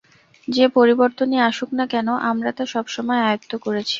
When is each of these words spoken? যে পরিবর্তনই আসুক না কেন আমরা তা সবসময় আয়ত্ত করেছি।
যে 0.47 0.65
পরিবর্তনই 0.69 1.39
আসুক 1.41 1.69
না 1.73 1.85
কেন 1.87 2.07
আমরা 2.29 2.49
তা 2.51 2.63
সবসময় 2.65 3.21
আয়ত্ত 3.21 3.51
করেছি। 3.57 3.89